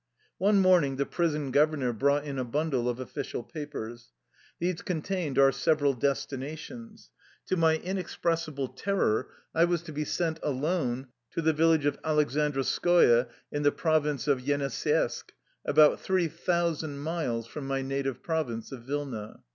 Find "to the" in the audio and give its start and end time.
11.33-11.53